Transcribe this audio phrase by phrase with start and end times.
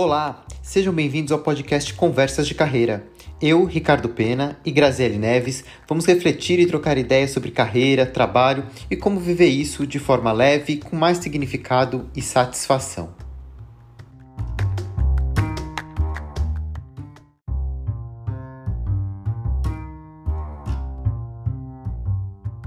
[0.00, 3.04] Olá, sejam bem-vindos ao podcast Conversas de Carreira.
[3.42, 8.96] Eu, Ricardo Pena e Graziele Neves vamos refletir e trocar ideias sobre carreira, trabalho e
[8.96, 13.12] como viver isso de forma leve, com mais significado e satisfação.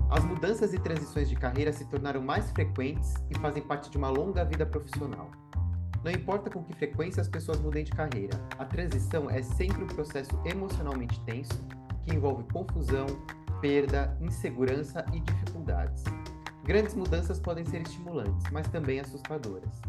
[0.10, 4.10] As mudanças e transições de carreira se tornaram mais frequentes e fazem parte de uma
[4.10, 5.32] longa vida profissional.
[6.04, 9.88] Não importa com que frequência as pessoas mudem de carreira, a transição é sempre um
[9.88, 11.64] processo emocionalmente tenso
[12.04, 13.06] que envolve confusão,
[13.62, 16.04] perda, insegurança e dificuldades.
[16.64, 19.82] Grandes mudanças podem ser estimulantes, mas também assustadoras.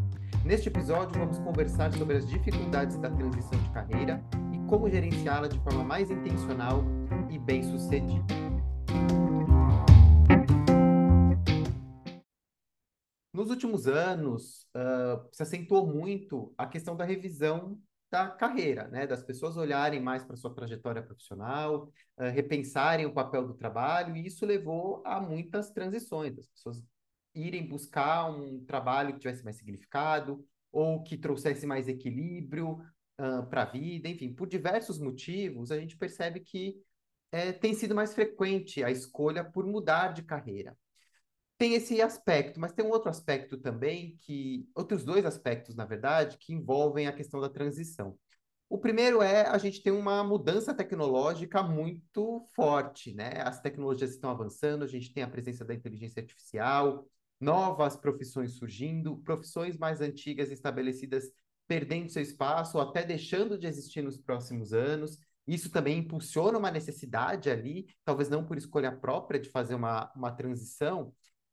[0.44, 4.22] Neste episódio, vamos conversar sobre as dificuldades da transição de carreira
[4.52, 6.84] e como gerenciá-la de forma mais intencional
[7.30, 8.24] e bem-sucedida.
[13.42, 17.76] Nos últimos anos, uh, se acentuou muito a questão da revisão
[18.08, 19.04] da carreira, né?
[19.04, 24.24] das pessoas olharem mais para sua trajetória profissional, uh, repensarem o papel do trabalho, e
[24.24, 26.84] isso levou a muitas transições, as pessoas
[27.34, 32.74] irem buscar um trabalho que tivesse mais significado, ou que trouxesse mais equilíbrio
[33.20, 36.80] uh, para a vida, enfim, por diversos motivos, a gente percebe que
[37.32, 40.76] é, tem sido mais frequente a escolha por mudar de carreira
[41.58, 46.38] tem esse aspecto, mas tem um outro aspecto também que, outros dois aspectos, na verdade,
[46.38, 48.18] que envolvem a questão da transição.
[48.68, 53.42] O primeiro é a gente tem uma mudança tecnológica muito forte, né?
[53.44, 57.06] As tecnologias estão avançando, a gente tem a presença da inteligência artificial,
[57.38, 61.30] novas profissões surgindo, profissões mais antigas estabelecidas
[61.68, 65.18] perdendo seu espaço ou até deixando de existir nos próximos anos.
[65.46, 70.30] Isso também impulsiona uma necessidade ali, talvez não por escolha própria de fazer uma, uma
[70.32, 71.12] transição,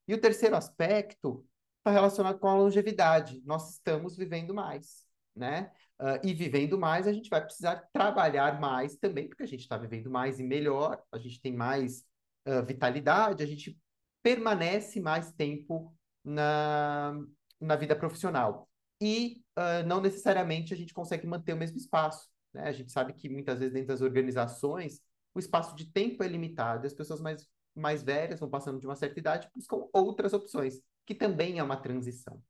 [0.09, 1.45] e o terceiro aspecto
[1.77, 3.43] está relacionado com a longevidade.
[3.45, 5.71] Nós estamos vivendo mais, né?
[6.01, 9.77] Uh, e vivendo mais, a gente vai precisar trabalhar mais também, porque a gente está
[9.77, 12.03] vivendo mais e melhor, a gente tem mais
[12.47, 13.77] uh, vitalidade, a gente
[14.23, 17.13] permanece mais tempo na,
[17.61, 18.67] na vida profissional.
[18.99, 22.27] E uh, não necessariamente a gente consegue manter o mesmo espaço.
[22.51, 22.63] Né?
[22.63, 25.03] A gente sabe que muitas vezes dentro das organizações
[25.35, 28.95] o espaço de tempo é limitado, as pessoas mais mais velhas, vão passando de uma
[28.95, 32.41] certa idade, buscam outras opções, que também é uma transição.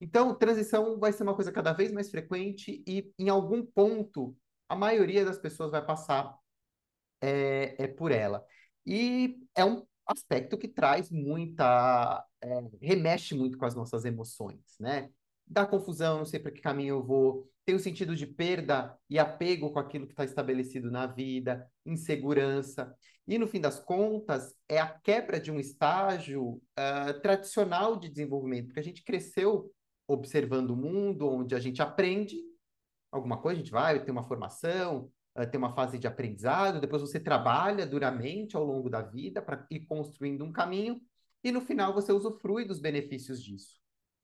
[0.00, 4.36] Então, transição vai ser uma coisa cada vez mais frequente e, em algum ponto,
[4.68, 6.36] a maioria das pessoas vai passar
[7.20, 8.44] é, é por ela.
[8.84, 12.24] E é um aspecto que traz muita.
[12.42, 15.10] É, remexe muito com as nossas emoções, né?
[15.46, 19.18] Dá confusão, não sei para que caminho eu vou, tem o sentido de perda e
[19.18, 22.94] apego com aquilo que está estabelecido na vida, insegurança.
[23.26, 28.66] E, no fim das contas, é a quebra de um estágio uh, tradicional de desenvolvimento,
[28.66, 29.72] porque a gente cresceu
[30.06, 32.36] observando o mundo, onde a gente aprende
[33.10, 37.00] alguma coisa, a gente vai ter uma formação, uh, tem uma fase de aprendizado, depois
[37.00, 41.00] você trabalha duramente ao longo da vida para ir construindo um caminho,
[41.42, 43.80] e no final você usufrui dos benefícios disso.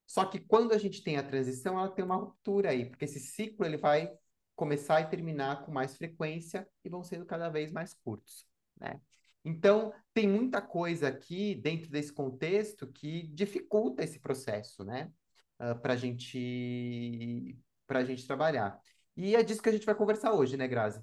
[0.06, 3.20] Só que quando a gente tem a transição, ela tem uma ruptura aí, porque esse
[3.20, 4.12] ciclo ele vai
[4.56, 8.44] começar e terminar com mais frequência e vão sendo cada vez mais curtos,
[8.80, 9.00] né?
[9.44, 15.10] Então, tem muita coisa aqui dentro desse contexto que dificulta esse processo, né?
[15.58, 17.56] Uh, para gente,
[17.88, 18.78] a gente trabalhar.
[19.16, 21.02] E é disso que a gente vai conversar hoje, né, Grazi?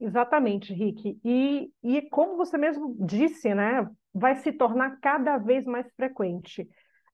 [0.00, 1.18] Exatamente, Rick.
[1.24, 6.68] E, e como você mesmo disse, né, vai se tornar cada vez mais frequente.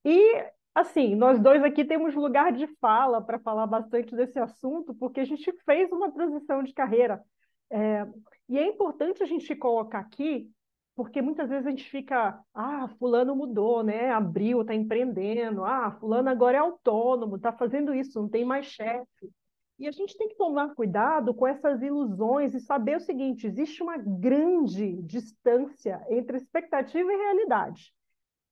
[0.05, 0.45] E
[0.75, 5.25] Assim, nós dois aqui temos lugar de fala para falar bastante desse assunto, porque a
[5.25, 7.23] gente fez uma transição de carreira.
[7.71, 8.05] É,
[8.49, 10.51] e é importante a gente colocar aqui,
[10.95, 14.11] porque muitas vezes a gente fica, ah, fulano mudou, né?
[14.11, 19.31] Abriu, está empreendendo, ah, fulano agora é autônomo, está fazendo isso, não tem mais chefe.
[19.79, 23.83] E a gente tem que tomar cuidado com essas ilusões e saber o seguinte: existe
[23.83, 27.93] uma grande distância entre expectativa e realidade.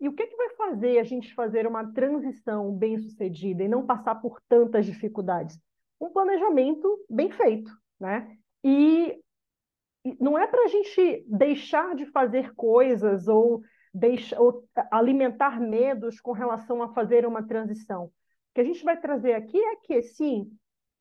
[0.00, 3.86] E o que, que vai fazer a gente fazer uma transição bem sucedida e não
[3.86, 5.60] passar por tantas dificuldades?
[6.00, 8.36] Um planejamento bem feito, né?
[8.64, 9.16] E
[10.20, 13.62] não é para a gente deixar de fazer coisas ou,
[13.92, 18.06] deixar, ou alimentar medos com relação a fazer uma transição.
[18.06, 18.10] O
[18.54, 20.50] que a gente vai trazer aqui é que, sim,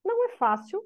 [0.06, 0.84] não é fácil,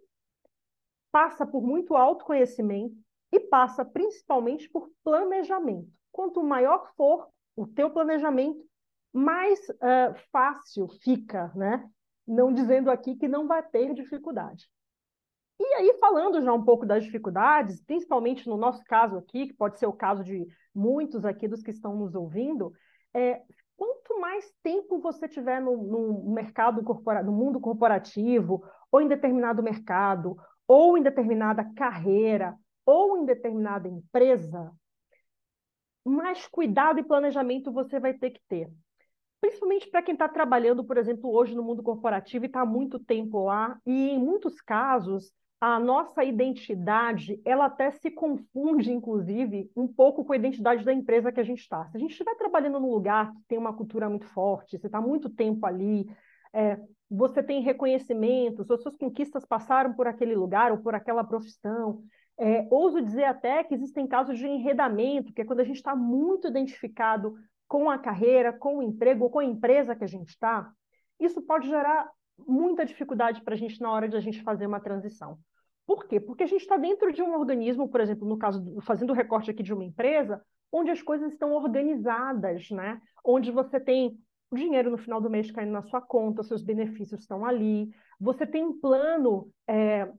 [1.12, 2.96] passa por muito autoconhecimento
[3.32, 5.90] e passa principalmente por planejamento.
[6.12, 8.66] Quanto maior for o teu planejamento,
[9.14, 11.90] mais uh, fácil fica, né?
[12.28, 14.68] Não dizendo aqui que não vai ter dificuldade.
[15.60, 19.80] E aí, falando já um pouco das dificuldades, principalmente no nosso caso aqui, que pode
[19.80, 22.74] ser o caso de muitos aqui dos que estão nos ouvindo,
[23.14, 23.42] é,
[23.78, 29.64] quanto mais tempo você tiver no, no mercado corporativo, no mundo corporativo, ou em determinado
[29.64, 30.38] mercado,
[30.68, 34.72] ou em determinada carreira, ou em determinada empresa,
[36.04, 38.70] mais cuidado e planejamento você vai ter que ter.
[39.42, 43.00] Principalmente para quem está trabalhando, por exemplo, hoje no mundo corporativo e está há muito
[43.00, 45.34] tempo lá, e em muitos casos
[45.68, 51.32] a nossa identidade, ela até se confunde, inclusive, um pouco com a identidade da empresa
[51.32, 51.88] que a gente está.
[51.88, 55.02] Se a gente estiver trabalhando num lugar que tem uma cultura muito forte, você está
[55.02, 56.08] muito tempo ali,
[56.54, 56.80] é,
[57.10, 62.04] você tem reconhecimentos, as suas conquistas passaram por aquele lugar ou por aquela profissão.
[62.38, 65.96] É, ouso dizer até que existem casos de enredamento, que é quando a gente está
[65.96, 67.34] muito identificado
[67.68, 70.72] com a carreira, com o emprego ou com a empresa que a gente está.
[71.20, 72.08] Isso pode gerar
[72.38, 75.40] muita dificuldade para a gente na hora de a gente fazer uma transição.
[75.86, 76.20] Por quê?
[76.20, 79.52] Porque a gente está dentro de um organismo, por exemplo, no caso, fazendo o recorte
[79.52, 80.42] aqui de uma empresa,
[80.72, 83.00] onde as coisas estão organizadas, né?
[83.24, 84.18] Onde você tem
[84.50, 87.90] o dinheiro no final do mês caindo na sua conta, seus benefícios estão ali,
[88.20, 90.12] você tem um plano, é,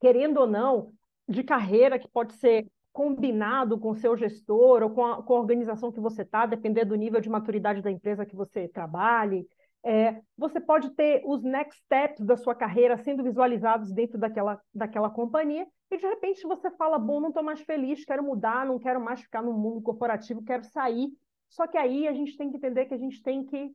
[0.00, 0.92] querendo ou não,
[1.28, 5.38] de carreira que pode ser combinado com o seu gestor ou com a, com a
[5.38, 9.46] organização que você está, dependendo do nível de maturidade da empresa que você trabalhe.
[9.84, 15.08] É, você pode ter os next steps da sua carreira sendo visualizados dentro daquela, daquela
[15.08, 19.00] companhia, e de repente você fala: bom, não estou mais feliz, quero mudar, não quero
[19.00, 21.08] mais ficar no mundo corporativo, quero sair.
[21.48, 23.72] Só que aí a gente tem que entender que a gente tem que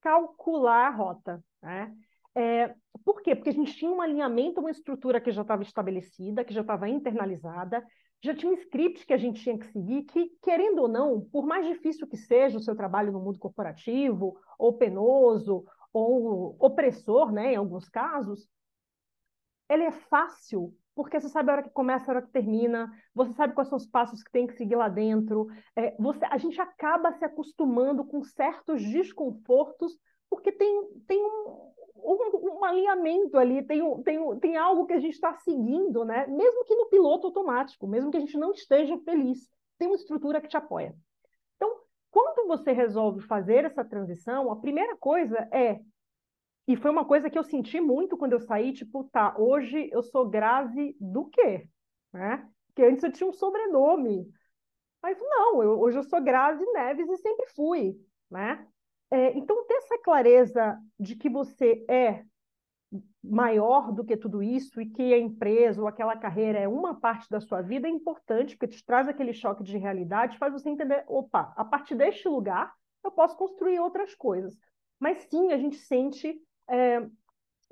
[0.00, 1.42] calcular a rota.
[1.62, 1.94] Né?
[2.34, 3.34] É, por quê?
[3.34, 6.88] Porque a gente tinha um alinhamento, uma estrutura que já estava estabelecida, que já estava
[6.88, 7.82] internalizada,
[8.26, 11.46] já tinha um script que a gente tinha que seguir, que, querendo ou não, por
[11.46, 17.54] mais difícil que seja o seu trabalho no mundo corporativo, ou penoso, ou opressor, né,
[17.54, 18.46] em alguns casos,
[19.68, 23.32] ele é fácil, porque você sabe a hora que começa, a hora que termina, você
[23.32, 26.60] sabe quais são os passos que tem que seguir lá dentro, é, você, a gente
[26.60, 34.02] acaba se acostumando com certos desconfortos, porque tem, tem um, um, um alinhamento ali, tem,
[34.02, 36.26] tem, tem algo que a gente está seguindo, né?
[36.26, 39.48] mesmo que no piloto automático, mesmo que a gente não esteja feliz,
[39.78, 40.94] tem uma estrutura que te apoia.
[41.56, 41.74] Então,
[42.10, 45.80] quando você resolve fazer essa transição, a primeira coisa é,
[46.68, 50.02] e foi uma coisa que eu senti muito quando eu saí, tipo, tá, hoje eu
[50.02, 51.68] sou Grazi do quê?
[52.12, 52.48] Né?
[52.66, 54.28] Porque antes eu tinha um sobrenome.
[55.00, 57.96] Mas não, eu, hoje eu sou Grazi Neves e sempre fui,
[58.28, 58.66] né?
[59.10, 62.24] É, então, ter essa clareza de que você é
[63.22, 67.28] maior do que tudo isso e que a empresa ou aquela carreira é uma parte
[67.28, 71.04] da sua vida é importante, porque te traz aquele choque de realidade, faz você entender,
[71.08, 72.72] opa, a partir deste lugar
[73.04, 74.56] eu posso construir outras coisas.
[74.98, 77.06] Mas sim, a gente sente, é,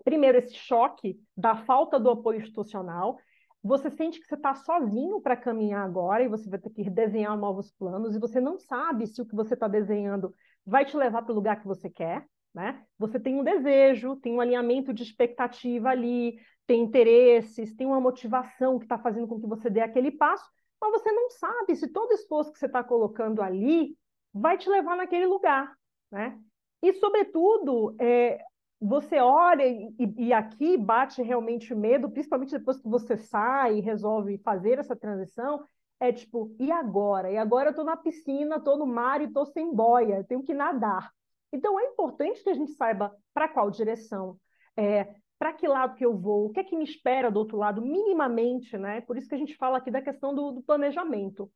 [0.05, 3.19] primeiro, esse choque da falta do apoio institucional,
[3.63, 7.37] você sente que você está sozinho para caminhar agora e você vai ter que desenhar
[7.37, 10.35] novos planos e você não sabe se o que você está desenhando
[10.67, 12.85] vai te levar para o lugar que você quer, né?
[12.99, 18.79] Você tem um desejo, tem um alinhamento de expectativa ali, tem interesses, tem uma motivação
[18.79, 20.49] que está fazendo com que você dê aquele passo,
[20.81, 23.97] mas você não sabe se todo esforço que você está colocando ali
[24.33, 25.75] vai te levar naquele lugar,
[26.11, 26.39] né?
[26.83, 28.45] E, sobretudo, é,
[28.81, 34.37] você olha e, e, aqui bate realmente medo, principalmente depois que você sai e resolve
[34.39, 35.65] fazer essa transição,
[36.09, 37.31] é tipo, e agora?
[37.31, 40.55] E agora eu estou na piscina, estou no mar e estou sem boia, tenho que
[40.55, 41.11] nadar.
[41.53, 44.39] Então é importante que a gente saiba para qual direção,
[44.77, 47.57] é, para que lado que eu vou, o que é que me espera do outro
[47.57, 49.01] lado, minimamente, né?
[49.03, 51.51] Por isso que a gente fala aqui da questão do, do planejamento.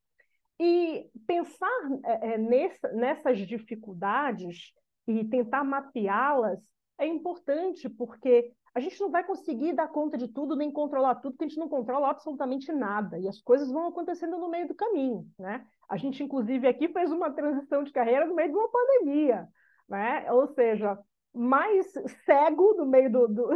[0.60, 4.72] E pensar é, é nessa, nessas dificuldades
[5.06, 6.60] e tentar mapeá-las
[6.98, 11.32] é importante, porque a gente não vai conseguir dar conta de tudo, nem controlar tudo,
[11.32, 13.18] porque a gente não controla absolutamente nada.
[13.18, 15.66] E as coisas vão acontecendo no meio do caminho, né?
[15.88, 19.48] A gente, inclusive, aqui fez uma transição de carreira no meio de uma pandemia,
[19.88, 20.30] né?
[20.32, 20.98] Ou seja,
[21.34, 21.92] mais
[22.24, 23.48] cego no meio do, do,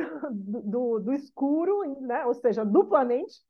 [0.62, 2.24] do, do escuro, né?
[2.26, 3.40] ou seja, duplamente,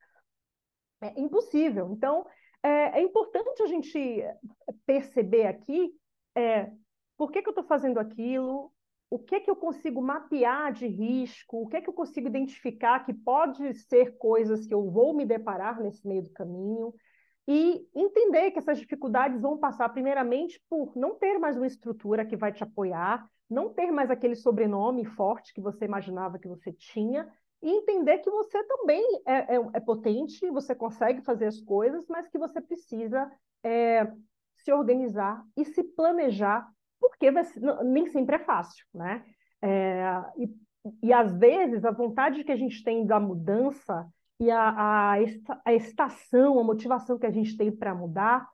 [1.01, 1.93] é impossível.
[1.93, 2.27] Então,
[2.63, 4.25] é, é importante a gente
[4.87, 5.93] perceber aqui
[6.35, 6.71] é,
[7.17, 8.72] por que, que eu estou fazendo aquilo,
[9.13, 13.13] o que, que eu consigo mapear de risco, o que, que eu consigo identificar que
[13.13, 16.95] pode ser coisas que eu vou me deparar nesse meio do caminho,
[17.47, 22.39] e entender que essas dificuldades vão passar, primeiramente, por não ter mais uma estrutura que
[22.39, 27.31] vai te apoiar, não ter mais aquele sobrenome forte que você imaginava que você tinha,
[27.61, 32.29] e entender que você também é, é, é potente, você consegue fazer as coisas, mas
[32.29, 33.31] que você precisa
[33.63, 34.11] é,
[34.57, 36.67] se organizar e se planejar
[37.03, 37.31] porque
[37.85, 39.25] nem sempre é fácil, né?
[39.61, 40.05] É,
[40.39, 40.55] e,
[41.03, 44.09] e às vezes a vontade que a gente tem da mudança
[44.41, 45.15] e a, a,
[45.65, 48.49] a estação, a motivação que a gente tem para mudar,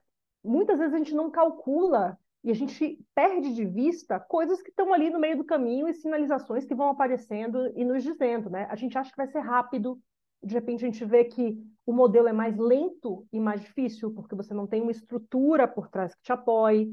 [0.44, 4.92] muitas vezes a gente não calcula E a gente perde de vista coisas que estão
[4.92, 8.66] ali no meio do caminho e sinalizações que vão aparecendo e nos dizendo, né?
[8.70, 9.98] A gente acha que vai ser rápido,
[10.42, 14.34] de repente a gente vê que o modelo é mais lento e mais difícil, porque
[14.34, 16.92] você não tem uma estrutura por trás que te apoie.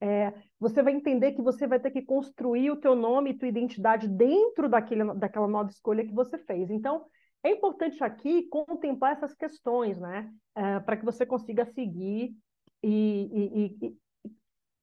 [0.00, 3.48] É, você vai entender que você vai ter que construir o teu nome e tua
[3.48, 6.70] identidade dentro daquele, daquela nova escolha que você fez.
[6.70, 7.04] Então,
[7.42, 10.30] é importante aqui contemplar essas questões, né?
[10.54, 12.34] É, para que você consiga seguir
[12.82, 13.96] e, e, e,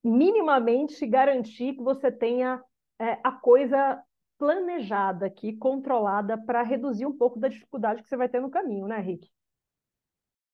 [0.03, 2.61] minimamente garantir que você tenha
[2.99, 4.01] é, a coisa
[4.37, 8.87] planejada aqui, controlada, para reduzir um pouco da dificuldade que você vai ter no caminho,
[8.87, 9.29] né, Rick?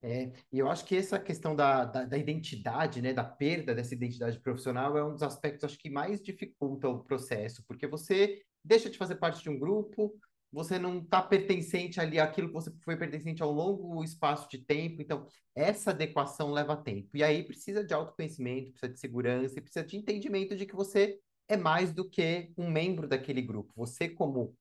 [0.03, 3.93] É, e eu acho que essa questão da, da, da, identidade, né, da perda dessa
[3.93, 8.89] identidade profissional é um dos aspectos, acho que mais dificulta o processo, porque você deixa
[8.89, 10.11] de fazer parte de um grupo,
[10.51, 15.01] você não está pertencente ali àquilo que você foi pertencente ao longo espaço de tempo.
[15.01, 17.15] Então, essa adequação leva tempo.
[17.15, 21.19] E aí precisa de autoconhecimento, precisa de segurança e precisa de entendimento de que você
[21.47, 23.71] é mais do que um membro daquele grupo.
[23.75, 24.55] Você, como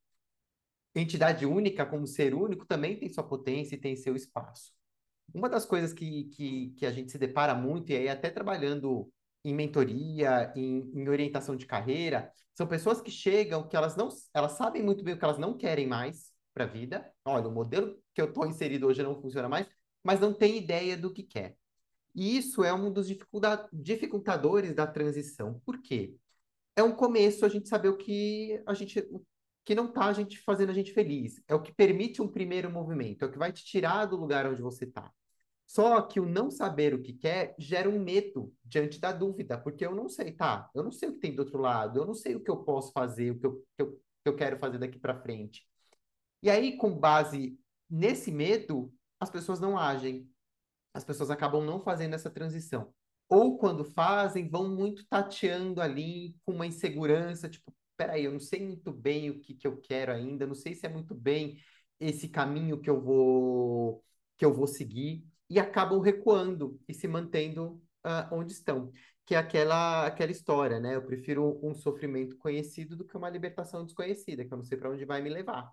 [0.95, 4.80] entidade única, como ser único, também tem sua potência e tem seu espaço.
[5.35, 9.11] Uma das coisas que, que, que a gente se depara muito, e aí até trabalhando
[9.45, 14.53] em mentoria, em, em orientação de carreira, são pessoas que chegam, que elas não, elas
[14.53, 17.11] sabem muito bem o que elas não querem mais para a vida.
[17.25, 19.67] Olha, o modelo que eu estou inserido hoje não funciona mais,
[20.03, 21.57] mas não tem ideia do que quer.
[22.15, 23.07] E isso é um dos
[23.73, 25.61] dificultadores da transição.
[25.65, 26.17] Por quê?
[26.77, 29.25] É um começo a gente saber o que a gente o
[29.65, 31.41] que não está a gente fazendo a gente feliz.
[31.47, 34.47] É o que permite um primeiro movimento, é o que vai te tirar do lugar
[34.47, 35.13] onde você está.
[35.71, 39.87] Só que o não saber o que quer gera um medo diante da dúvida, porque
[39.87, 40.69] eu não sei, tá?
[40.75, 42.65] Eu não sei o que tem do outro lado, eu não sei o que eu
[42.65, 45.65] posso fazer, o que eu, que eu, que eu quero fazer daqui para frente.
[46.43, 47.57] E aí, com base
[47.89, 50.29] nesse medo, as pessoas não agem.
[50.93, 52.93] As pessoas acabam não fazendo essa transição.
[53.29, 58.67] Ou quando fazem, vão muito tateando ali com uma insegurança, tipo, peraí, eu não sei
[58.67, 61.63] muito bem o que, que eu quero ainda, não sei se é muito bem
[62.01, 64.03] esse caminho que eu vou
[64.37, 68.93] que eu vou seguir e acabam recuando e se mantendo uh, onde estão.
[69.27, 70.95] Que é aquela, aquela história, né?
[70.95, 74.91] Eu prefiro um sofrimento conhecido do que uma libertação desconhecida, que eu não sei para
[74.91, 75.71] onde vai me levar.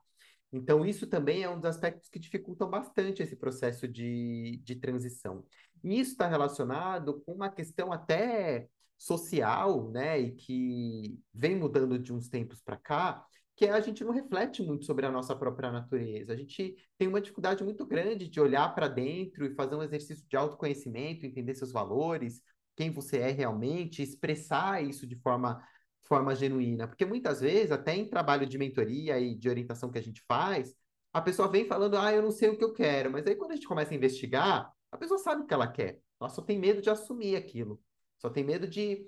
[0.51, 5.43] Então, isso também é um dos aspectos que dificultam bastante esse processo de, de transição.
[5.83, 8.67] E isso está relacionado com uma questão até
[8.97, 10.19] social, né?
[10.19, 13.25] E que vem mudando de uns tempos para cá,
[13.57, 16.31] que a gente não reflete muito sobre a nossa própria natureza.
[16.31, 20.23] A gente tem uma dificuldade muito grande de olhar para dentro e fazer um exercício
[20.29, 22.39] de autoconhecimento, entender seus valores,
[22.75, 25.59] quem você é realmente, expressar isso de forma,
[26.03, 26.87] forma genuína.
[26.87, 30.75] Porque muitas vezes, até em trabalho de mentoria e de orientação que a gente faz,
[31.11, 33.11] a pessoa vem falando, ah, eu não sei o que eu quero.
[33.11, 35.99] Mas aí quando a gente começa a investigar, a pessoa sabe o que ela quer.
[36.21, 37.81] Ela só tem medo de assumir aquilo.
[38.19, 39.03] Só tem medo de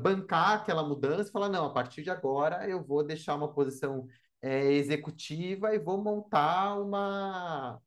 [0.00, 4.06] bancar aquela mudança e falar, não, a partir de agora eu vou deixar uma posição
[4.42, 7.80] é, executiva e vou montar uma,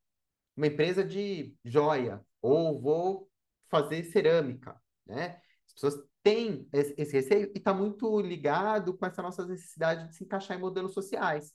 [0.55, 3.29] uma empresa de joia, ou vou
[3.69, 5.41] fazer cerâmica, né?
[5.67, 10.15] As pessoas têm esse, esse receio e está muito ligado com essa nossa necessidade de
[10.15, 11.53] se encaixar em modelos sociais,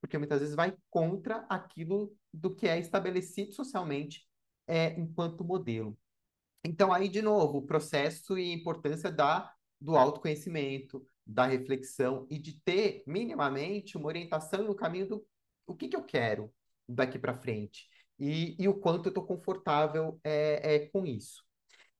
[0.00, 4.26] porque muitas vezes vai contra aquilo do que é estabelecido socialmente
[4.66, 5.96] é, enquanto modelo.
[6.64, 12.38] Então, aí, de novo, o processo e a importância da do autoconhecimento, da reflexão e
[12.38, 15.26] de ter minimamente uma orientação no caminho do
[15.66, 16.50] o que, que eu quero
[16.88, 17.86] daqui para frente
[18.18, 21.44] e, e o quanto eu estou confortável é, é, com isso.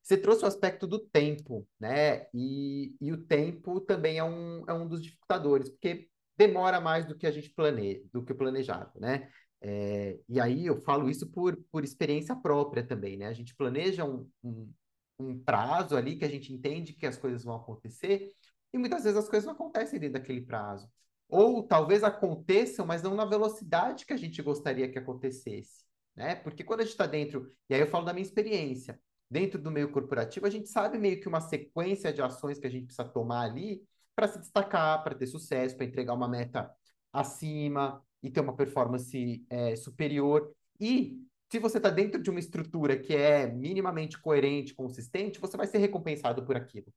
[0.03, 2.27] Você trouxe o aspecto do tempo, né?
[2.33, 7.15] E, e o tempo também é um, é um dos dificultadores, porque demora mais do
[7.17, 9.29] que a gente planeja, do que o planejado, né?
[9.61, 13.27] É, e aí eu falo isso por, por experiência própria também, né?
[13.27, 14.73] A gente planeja um, um,
[15.19, 18.33] um prazo ali que a gente entende que as coisas vão acontecer,
[18.73, 20.89] e muitas vezes as coisas não acontecem dentro daquele prazo.
[21.29, 25.85] Ou talvez aconteçam, mas não na velocidade que a gente gostaria que acontecesse.
[26.15, 26.35] Né?
[26.35, 28.99] Porque quando a gente está dentro, e aí eu falo da minha experiência,
[29.31, 32.71] dentro do meio corporativo, a gente sabe meio que uma sequência de ações que a
[32.71, 33.83] gente precisa tomar ali
[34.15, 36.71] para se destacar, para ter sucesso, para entregar uma meta
[37.13, 40.53] acima e ter uma performance é, superior.
[40.81, 45.67] E se você está dentro de uma estrutura que é minimamente coerente, consistente, você vai
[45.67, 46.93] ser recompensado por aquilo.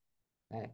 [0.50, 0.72] Né?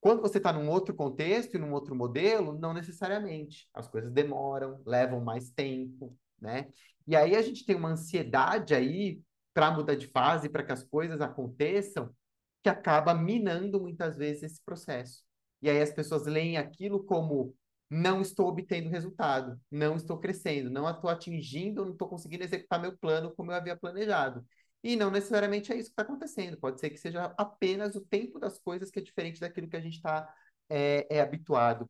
[0.00, 3.68] Quando você está num outro contexto e num outro modelo, não necessariamente.
[3.72, 6.68] As coisas demoram, levam mais tempo, né?
[7.06, 9.22] E aí a gente tem uma ansiedade aí
[9.54, 12.14] para mudar de fase, para que as coisas aconteçam,
[12.62, 15.22] que acaba minando muitas vezes esse processo.
[15.62, 17.54] E aí as pessoas leem aquilo como
[17.90, 22.96] não estou obtendo resultado, não estou crescendo, não estou atingindo, não estou conseguindo executar meu
[22.96, 24.44] plano como eu havia planejado.
[24.82, 26.58] E não necessariamente é isso que está acontecendo.
[26.58, 29.80] Pode ser que seja apenas o tempo das coisas que é diferente daquilo que a
[29.80, 30.32] gente está
[30.68, 31.88] é, é habituado.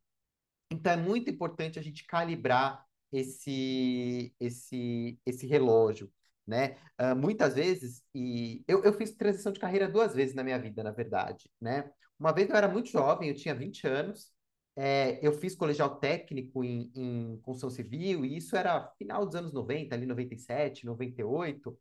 [0.70, 6.12] Então é muito importante a gente calibrar esse, esse, esse relógio,
[6.46, 6.76] né?
[7.00, 10.82] Uh, muitas vezes, e eu, eu fiz transição de carreira duas vezes na minha vida,
[10.82, 11.90] na verdade, né?
[12.18, 14.32] Uma vez eu era muito jovem, eu tinha 20 anos,
[14.76, 19.52] é, eu fiz colegial técnico em, em construção civil, e isso era final dos anos
[19.52, 21.78] 90, ali 97, 98,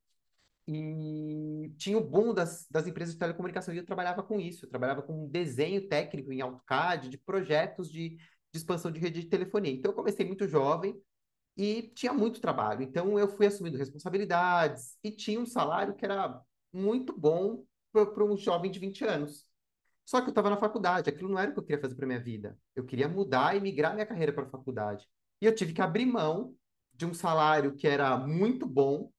[0.67, 4.69] e tinha o boom das, das empresas de telecomunicação, e eu trabalhava com isso, eu
[4.69, 8.17] trabalhava com desenho técnico em AutoCAD, de projetos de, de
[8.53, 9.71] expansão de rede de telefonia.
[9.71, 10.95] Então, eu comecei muito jovem,
[11.55, 12.81] e tinha muito trabalho.
[12.83, 18.37] Então eu fui assumindo responsabilidades e tinha um salário que era muito bom para um
[18.37, 19.45] jovem de 20 anos.
[20.05, 22.05] Só que eu estava na faculdade, aquilo não era o que eu queria fazer para
[22.07, 22.57] minha vida.
[22.75, 25.07] Eu queria mudar e migrar minha carreira para a faculdade.
[25.41, 26.55] E eu tive que abrir mão
[26.93, 29.11] de um salário que era muito bom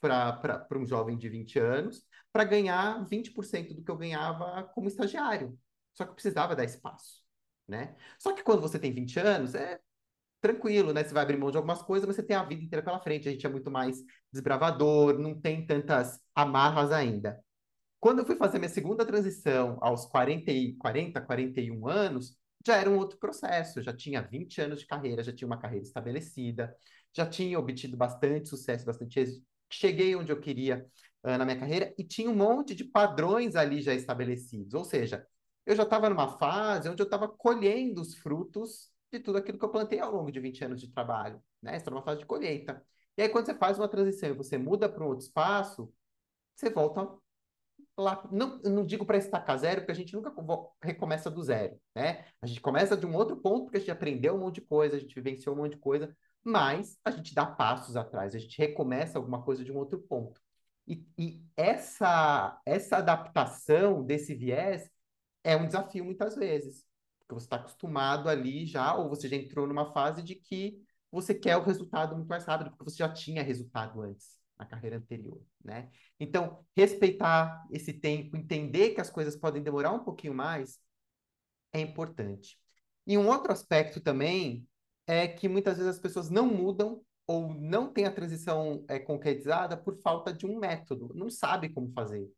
[0.00, 5.56] para um jovem de 20 anos, para ganhar 20% do que eu ganhava como estagiário.
[5.94, 7.22] Só que eu precisava dar espaço,
[7.68, 7.94] né?
[8.18, 9.78] Só que quando você tem 20 anos, é
[10.40, 11.04] tranquilo, né?
[11.04, 13.28] Você vai abrir mão de algumas coisas, mas você tem a vida inteira pela frente.
[13.28, 17.42] A gente é muito mais desbravador, não tem tantas amarras ainda.
[18.02, 22.98] Quando eu fui fazer minha segunda transição aos 40, 40 41 anos, já era um
[22.98, 23.80] outro processo.
[23.80, 26.76] Já tinha 20 anos de carreira, já tinha uma carreira estabelecida,
[27.16, 29.46] já tinha obtido bastante sucesso, bastante êxito.
[29.70, 30.84] Cheguei onde eu queria
[31.22, 34.74] uh, na minha carreira e tinha um monte de padrões ali já estabelecidos.
[34.74, 35.24] Ou seja,
[35.64, 39.64] eu já estava numa fase onde eu estava colhendo os frutos de tudo aquilo que
[39.64, 41.76] eu plantei ao longo de 20 anos de trabalho, né?
[41.76, 42.84] Está numa fase de colheita.
[43.16, 45.94] E aí, quando você faz uma transição e você muda para um outro espaço,
[46.56, 47.21] você volta
[47.96, 48.28] lá.
[48.30, 50.32] Não, não digo para estacar zero, porque a gente nunca
[50.82, 52.24] recomeça do zero, né?
[52.40, 54.96] A gente começa de um outro ponto, porque a gente aprendeu um monte de coisa,
[54.96, 58.58] a gente vivenciou um monte de coisa, mas a gente dá passos atrás, a gente
[58.58, 60.40] recomeça alguma coisa de um outro ponto.
[60.86, 64.90] E, e essa, essa adaptação desse viés
[65.44, 66.84] é um desafio muitas vezes
[67.32, 71.34] porque você está acostumado ali já, ou você já entrou numa fase de que você
[71.34, 75.40] quer o resultado muito mais rápido, porque você já tinha resultado antes, na carreira anterior,
[75.64, 75.90] né?
[76.18, 80.78] Então, respeitar esse tempo, entender que as coisas podem demorar um pouquinho mais,
[81.72, 82.58] é importante.
[83.06, 84.66] E um outro aspecto também
[85.06, 89.76] é que muitas vezes as pessoas não mudam ou não têm a transição é, concretizada
[89.76, 92.30] por falta de um método, não sabe como fazer.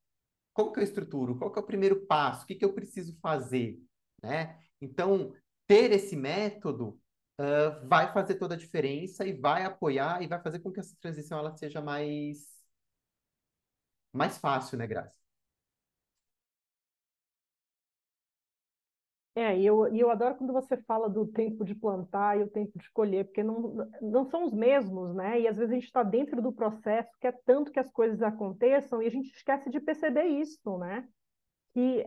[0.53, 1.37] Como que eu estruturo?
[1.37, 2.45] Qual que é o primeiro passo?
[2.45, 3.79] O que, que eu preciso fazer?
[4.23, 4.59] Né?
[4.81, 5.35] Então,
[5.67, 6.99] ter esse método
[7.41, 10.97] uh, vai fazer toda a diferença e vai apoiar e vai fazer com que essa
[11.01, 12.39] transição ela seja mais,
[14.13, 15.19] mais fácil, né, Graça?
[19.37, 22.79] É, e eu, eu adoro quando você fala do tempo de plantar e o tempo
[22.79, 25.41] de colher, porque não, não são os mesmos, né?
[25.41, 29.03] E às vezes a gente está dentro do processo, quer tanto que as coisas aconteçam
[29.03, 31.09] e a gente esquece de perceber isso, né?
[31.73, 32.07] Que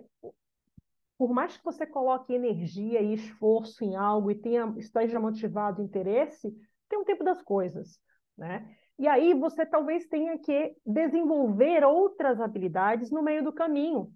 [1.18, 6.54] por mais que você coloque energia e esforço em algo e tenha, esteja motivado interesse,
[6.88, 8.00] tem um tempo das coisas,
[8.38, 8.76] né?
[9.00, 14.12] E aí você talvez tenha que desenvolver outras habilidades no meio do caminho,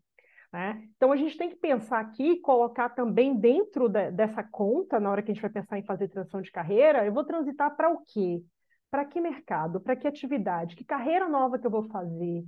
[0.51, 0.83] né?
[0.95, 5.21] Então a gente tem que pensar aqui, colocar também dentro de, dessa conta, na hora
[5.21, 8.03] que a gente vai pensar em fazer transição de carreira, eu vou transitar para o
[8.05, 8.43] quê?
[8.89, 9.79] Para que mercado?
[9.79, 10.75] Para que atividade?
[10.75, 12.43] Que carreira nova que eu vou fazer?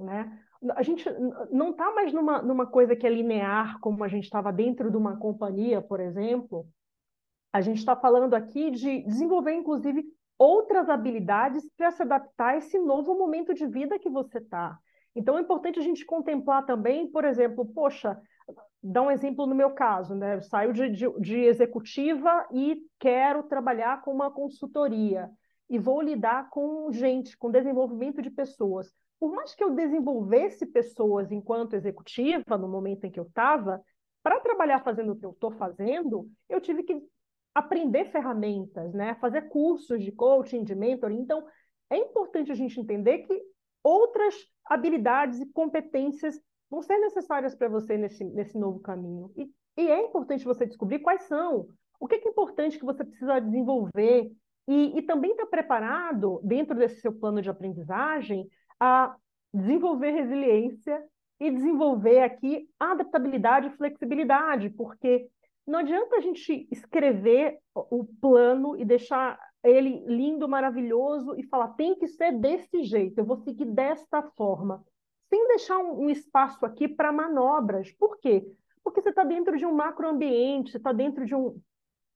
[0.00, 0.38] Né?
[0.76, 1.04] A gente
[1.50, 4.96] não está mais numa, numa coisa que é linear, como a gente estava dentro de
[4.96, 6.66] uma companhia, por exemplo.
[7.52, 10.04] A gente está falando aqui de desenvolver, inclusive,
[10.38, 14.78] outras habilidades para se adaptar a esse novo momento de vida que você está.
[15.14, 18.20] Então, é importante a gente contemplar também, por exemplo, poxa,
[18.82, 20.36] dar um exemplo no meu caso, né?
[20.36, 25.28] Eu saio de, de, de executiva e quero trabalhar com uma consultoria
[25.68, 31.30] e vou lidar com gente, com desenvolvimento de pessoas por mais que eu desenvolvesse pessoas
[31.30, 33.80] enquanto executiva, no momento em que eu estava,
[34.22, 36.98] para trabalhar fazendo o que eu estou fazendo, eu tive que
[37.54, 39.14] aprender ferramentas, né?
[39.16, 41.20] fazer cursos de coaching, de mentoring.
[41.20, 41.46] Então,
[41.90, 43.42] é importante a gente entender que
[43.84, 49.30] outras habilidades e competências vão ser necessárias para você nesse, nesse novo caminho.
[49.36, 51.66] E, e, é importante você descobrir quais são.
[51.98, 54.30] O que é, que é importante que você precisa desenvolver
[54.66, 58.48] e, e também estar tá preparado, dentro desse seu plano de aprendizagem,
[58.80, 59.14] a
[59.52, 61.04] desenvolver resiliência
[61.38, 65.28] e desenvolver aqui adaptabilidade e flexibilidade, porque
[65.66, 71.94] não adianta a gente escrever o plano e deixar ele lindo, maravilhoso e falar tem
[71.94, 74.82] que ser desse jeito, eu vou seguir desta forma,
[75.28, 77.92] sem deixar um, um espaço aqui para manobras.
[77.92, 78.44] Por quê?
[78.82, 81.60] Porque você está dentro de um macroambiente, você está dentro de um,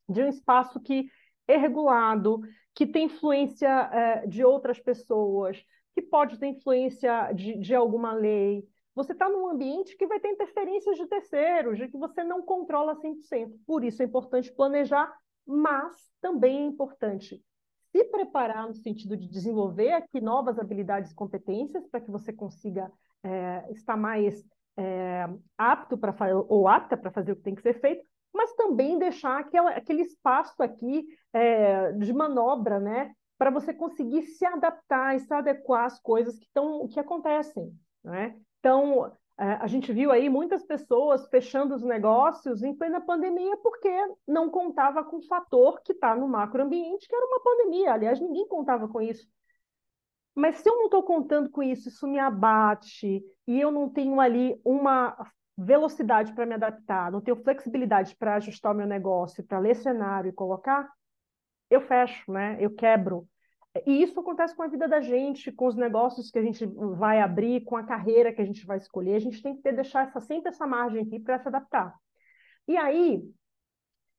[0.09, 1.07] de um espaço que
[1.47, 2.41] é regulado,
[2.75, 5.63] que tem influência é, de outras pessoas,
[5.95, 8.67] que pode ter influência de, de alguma lei.
[8.95, 12.97] Você está num ambiente que vai ter interferências de terceiros, de que você não controla
[12.97, 13.53] 100%.
[13.67, 15.13] Por isso é importante planejar,
[15.47, 17.43] mas também é importante
[17.91, 22.91] se preparar no sentido de desenvolver aqui novas habilidades e competências para que você consiga
[23.23, 24.45] é, estar mais
[24.77, 26.15] é, apto para
[26.49, 30.03] ou apta para fazer o que tem que ser feito, mas também deixar aquela, aquele
[30.03, 35.99] espaço aqui é, de manobra, né, para você conseguir se adaptar e se adequar às
[36.01, 38.37] coisas que, tão, que acontecem, né?
[38.61, 43.91] Então, é, a gente viu aí muitas pessoas fechando os negócios em plena pandemia porque
[44.27, 47.93] não contava com o fator que está no macroambiente, que era uma pandemia.
[47.93, 49.27] Aliás, ninguém contava com isso.
[50.35, 54.21] Mas se eu não estou contando com isso, isso me abate, e eu não tenho
[54.21, 55.17] ali uma
[55.57, 60.29] velocidade para me adaptar, não tenho flexibilidade para ajustar o meu negócio, para ler cenário
[60.29, 60.91] e colocar,
[61.75, 62.57] eu fecho, né?
[62.61, 63.29] Eu quebro.
[63.87, 66.65] E isso acontece com a vida da gente, com os negócios que a gente
[66.97, 69.17] vai abrir, com a carreira que a gente vai escolher.
[69.17, 71.95] A gente tem que ter, deixar essa, sempre essa margem aqui para se adaptar.
[72.69, 73.23] E aí,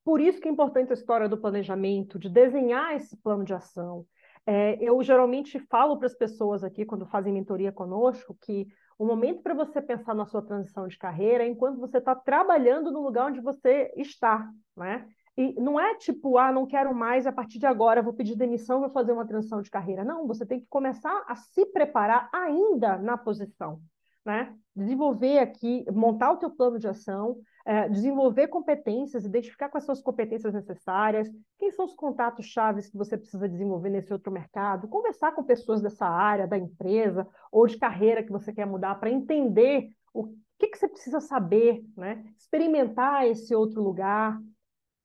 [0.03, 4.05] por isso que é importante a história do planejamento, de desenhar esse plano de ação.
[4.45, 8.67] É, eu geralmente falo para as pessoas aqui, quando fazem mentoria conosco, que
[8.99, 12.91] o momento para você pensar na sua transição de carreira é enquanto você está trabalhando
[12.91, 15.07] no lugar onde você está, né?
[15.37, 18.79] E não é tipo, ah, não quero mais, a partir de agora vou pedir demissão,
[18.79, 20.03] vou fazer uma transição de carreira.
[20.03, 23.81] Não, você tem que começar a se preparar ainda na posição,
[24.25, 24.55] né?
[24.73, 30.01] Desenvolver aqui, montar o teu plano de ação, é, desenvolver competências, identificar quais são as
[30.01, 35.33] competências necessárias, quem são os contatos chaves que você precisa desenvolver nesse outro mercado, conversar
[35.33, 39.89] com pessoas dessa área, da empresa ou de carreira que você quer mudar para entender
[40.13, 42.23] o que, que você precisa saber, né?
[42.37, 44.39] experimentar esse outro lugar.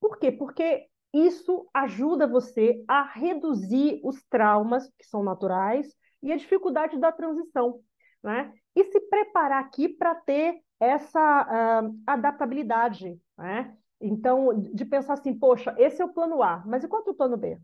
[0.00, 0.32] Por quê?
[0.32, 7.10] Porque isso ajuda você a reduzir os traumas que são naturais e a dificuldade da
[7.12, 7.80] transição,
[8.22, 8.52] né?
[8.74, 13.76] E se preparar aqui para ter essa uh, adaptabilidade, né?
[14.00, 17.36] Então, de pensar assim, poxa, esse é o plano A, mas e quanto o plano
[17.36, 17.58] B?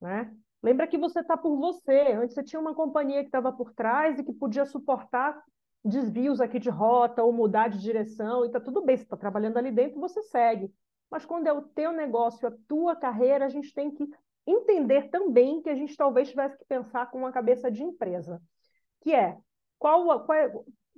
[0.00, 0.32] Né?
[0.62, 2.12] Lembra que você está por você.
[2.12, 5.42] Antes você tinha uma companhia que estava por trás e que podia suportar
[5.84, 9.58] desvios aqui de rota ou mudar de direção, e está tudo bem, você está trabalhando
[9.58, 10.72] ali dentro, você segue.
[11.14, 14.04] Mas quando é o teu negócio, a tua carreira, a gente tem que
[14.44, 18.42] entender também que a gente talvez tivesse que pensar com uma cabeça de empresa,
[19.00, 19.38] que é
[19.78, 20.52] qual, qual é,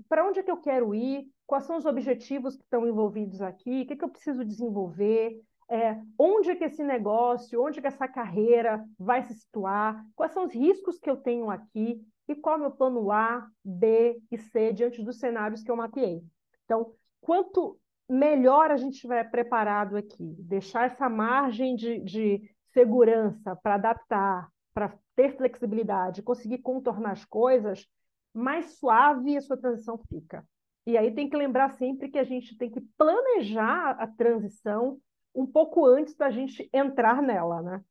[0.09, 3.83] para onde é que eu quero ir, quais são os objetivos que estão envolvidos aqui,
[3.83, 7.89] o que, que eu preciso desenvolver, é, onde é que esse negócio, onde é que
[7.89, 12.55] essa carreira vai se situar, quais são os riscos que eu tenho aqui e qual
[12.55, 16.25] é o meu plano A, B e C diante dos cenários que eu mapeei.
[16.65, 23.75] Então, quanto melhor a gente estiver preparado aqui, deixar essa margem de, de segurança para
[23.75, 27.87] adaptar, para ter flexibilidade, conseguir contornar as coisas,
[28.33, 30.47] mais suave a sua transição fica.
[30.87, 34.99] E aí tem que lembrar sempre que a gente tem que planejar a transição
[35.35, 37.85] um pouco antes da gente entrar nela, né?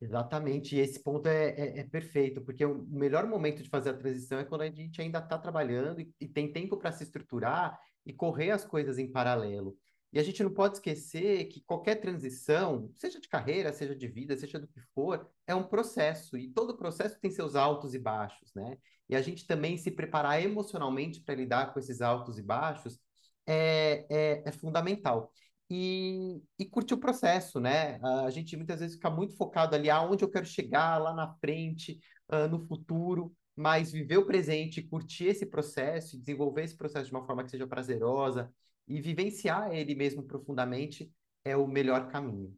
[0.00, 3.96] Exatamente, e esse ponto é, é, é, perfeito, porque o melhor momento de fazer a
[3.96, 7.78] transição é quando a gente ainda está trabalhando e, e, tem tempo para se estruturar
[8.10, 9.76] e correr as coisas em paralelo.
[10.12, 14.36] E a gente não pode esquecer que qualquer transição, seja de carreira, seja de vida,
[14.36, 18.52] seja do que for, é um processo, e todo processo tem seus altos e baixos,
[18.54, 18.76] né?
[19.08, 22.98] E a gente também se preparar emocionalmente para lidar com esses altos e baixos
[23.46, 25.32] é, é, é fundamental.
[25.70, 28.00] E, e, curtir o processo, né?
[28.24, 32.00] A gente muitas vezes fica muito focado ali aonde eu quero chegar lá na frente,
[32.32, 37.26] uh, no futuro, mas viver o presente, curtir esse processo, desenvolver esse processo de uma
[37.26, 38.50] forma que seja prazerosa
[38.88, 41.12] e vivenciar ele mesmo profundamente
[41.44, 42.56] é o melhor caminho.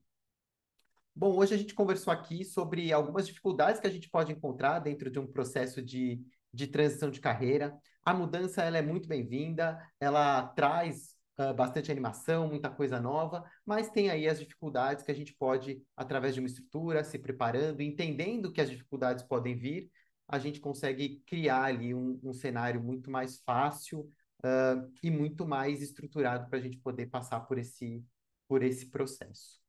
[1.13, 5.11] Bom, hoje a gente conversou aqui sobre algumas dificuldades que a gente pode encontrar dentro
[5.11, 7.77] de um processo de, de transição de carreira.
[8.05, 13.91] A mudança ela é muito bem-vinda, ela traz uh, bastante animação, muita coisa nova, mas
[13.91, 18.53] tem aí as dificuldades que a gente pode, através de uma estrutura, se preparando, entendendo
[18.53, 19.91] que as dificuldades podem vir,
[20.29, 24.01] a gente consegue criar ali um, um cenário muito mais fácil
[24.45, 28.05] uh, e muito mais estruturado para a gente poder passar por esse,
[28.49, 29.61] por esse processo.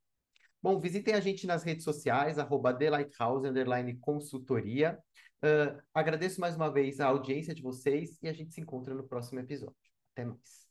[0.62, 4.98] Bom, visitem a gente nas redes sociais, arroba underline consultoria.
[5.44, 9.04] Uh, agradeço mais uma vez a audiência de vocês e a gente se encontra no
[9.04, 9.76] próximo episódio.
[10.14, 10.63] Até mais.